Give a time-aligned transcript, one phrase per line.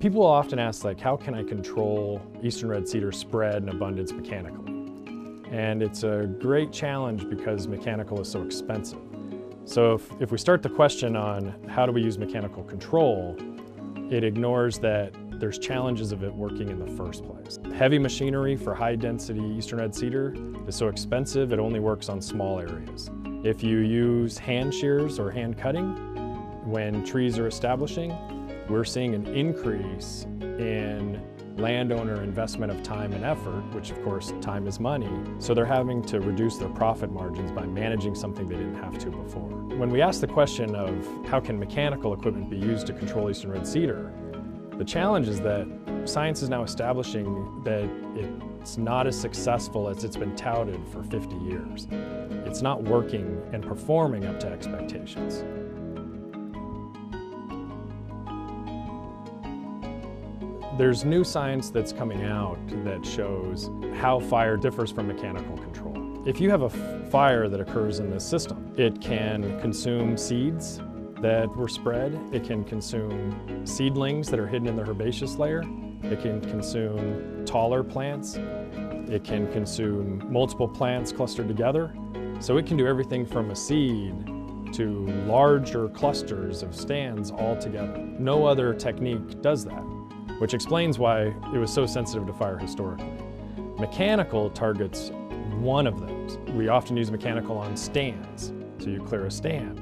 [0.00, 4.72] People often ask, like, how can I control eastern red cedar spread and abundance mechanically?
[5.50, 9.00] And it's a great challenge because mechanical is so expensive.
[9.64, 13.36] So if, if we start the question on how do we use mechanical control,
[14.10, 17.57] it ignores that there's challenges of it working in the first place.
[17.78, 20.34] Heavy machinery for high density eastern red cedar
[20.66, 23.08] is so expensive it only works on small areas.
[23.44, 25.90] If you use hand shears or hand cutting
[26.68, 28.12] when trees are establishing,
[28.68, 31.22] we're seeing an increase in
[31.56, 35.08] landowner investment of time and effort, which of course time is money,
[35.38, 39.08] so they're having to reduce their profit margins by managing something they didn't have to
[39.08, 39.50] before.
[39.78, 43.52] When we ask the question of how can mechanical equipment be used to control eastern
[43.52, 44.12] red cedar,
[44.78, 45.68] the challenge is that
[46.08, 47.88] science is now establishing that
[48.60, 51.86] it's not as successful as it's been touted for 50 years.
[52.46, 55.44] It's not working and performing up to expectations.
[60.78, 66.22] There's new science that's coming out that shows how fire differs from mechanical control.
[66.26, 66.70] If you have a
[67.10, 70.80] fire that occurs in this system, it can consume seeds
[71.20, 75.64] that were spread, it can consume seedlings that are hidden in the herbaceous layer,
[76.02, 78.38] it can consume taller plants,
[79.08, 81.94] it can consume multiple plants clustered together.
[82.40, 84.14] So it can do everything from a seed
[84.74, 87.96] to larger clusters of stands all together.
[88.18, 89.82] No other technique does that
[90.38, 93.12] which explains why it was so sensitive to fire historically.
[93.78, 95.10] Mechanical targets
[95.60, 96.38] one of those.
[96.54, 99.80] We often use mechanical on stands, so you clear a stand,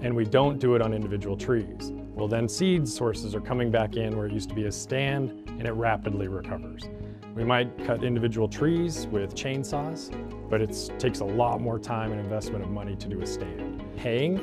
[0.00, 1.92] and we don't do it on individual trees.
[2.14, 5.47] Well, then seed sources are coming back in where it used to be a stand,
[5.58, 6.88] and it rapidly recovers.
[7.34, 10.10] We might cut individual trees with chainsaws,
[10.48, 13.82] but it takes a lot more time and investment of money to do a stand.
[13.96, 14.40] Haying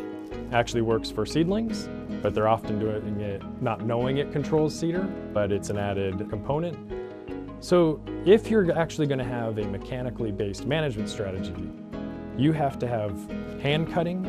[0.52, 1.90] actually works for seedlings,
[2.22, 6.78] but they're often doing it not knowing it controls cedar, but it's an added component.
[7.60, 11.56] So if you're actually going to have a mechanically based management strategy,
[12.38, 13.12] you have to have
[13.62, 14.24] hand cutting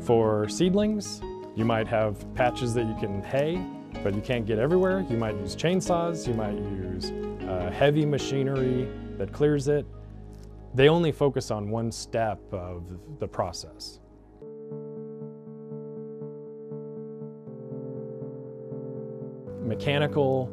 [0.00, 1.20] for seedlings.
[1.56, 3.64] You might have patches that you can hay,
[4.02, 5.04] but you can't get everywhere.
[5.08, 7.10] You might use chainsaws, you might use
[7.48, 9.86] uh, heavy machinery that clears it.
[10.74, 14.00] They only focus on one step of the process.
[19.62, 20.50] Mechanical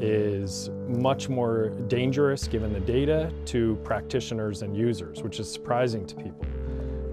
[0.00, 6.14] is much more dangerous given the data to practitioners and users, which is surprising to
[6.16, 6.46] people.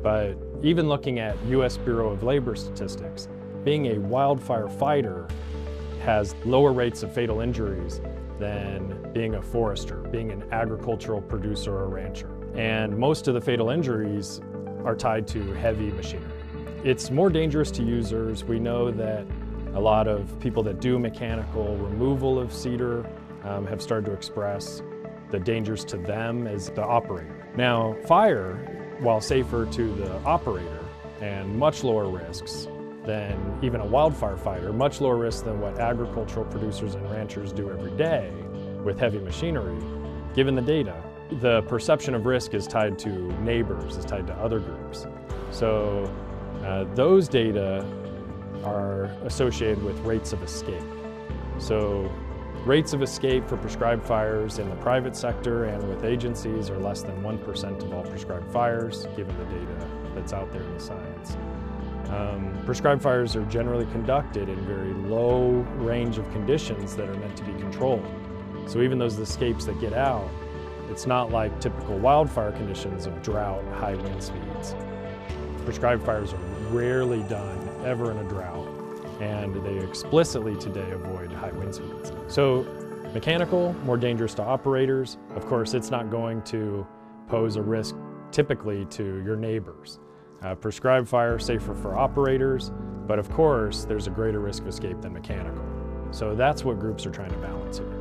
[0.01, 3.27] But even looking at US Bureau of Labor statistics,
[3.63, 5.27] being a wildfire fighter
[6.01, 8.01] has lower rates of fatal injuries
[8.39, 12.29] than being a forester, being an agricultural producer or rancher.
[12.55, 14.41] And most of the fatal injuries
[14.83, 16.31] are tied to heavy machinery.
[16.83, 18.43] It's more dangerous to users.
[18.43, 19.25] We know that
[19.73, 23.05] a lot of people that do mechanical removal of cedar
[23.43, 24.81] um, have started to express
[25.29, 27.47] the dangers to them as the operator.
[27.55, 30.79] Now, fire, while safer to the operator
[31.21, 32.67] and much lower risks
[33.05, 37.69] than even a wildfire fighter, much lower risk than what agricultural producers and ranchers do
[37.71, 38.31] every day
[38.83, 39.77] with heavy machinery,
[40.33, 41.03] given the data,
[41.39, 43.09] the perception of risk is tied to
[43.41, 45.07] neighbors, is tied to other groups.
[45.51, 46.13] So
[46.63, 47.85] uh, those data
[48.63, 50.83] are associated with rates of escape.
[51.57, 52.11] So
[52.65, 57.01] rates of escape for prescribed fires in the private sector and with agencies are less
[57.01, 61.37] than 1% of all prescribed fires, given the data that's out there in the science.
[62.11, 67.37] Um, prescribed fires are generally conducted in very low range of conditions that are meant
[67.37, 68.05] to be controlled.
[68.67, 70.29] So even those escapes that get out,
[70.89, 74.75] it's not like typical wildfire conditions of drought, high wind speeds.
[75.63, 76.37] Prescribed fires are
[76.69, 78.67] rarely done ever in a drought,
[79.21, 82.11] and they explicitly today avoid high wind speeds.
[82.27, 82.63] So
[83.13, 85.17] mechanical, more dangerous to operators.
[85.35, 86.85] Of course, it's not going to
[87.27, 87.95] pose a risk
[88.31, 89.99] typically to your neighbors.
[90.41, 92.71] Uh, prescribed fire, safer for operators,
[93.05, 95.63] but of course, there's a greater risk of escape than mechanical.
[96.11, 98.00] So that's what groups are trying to balance here.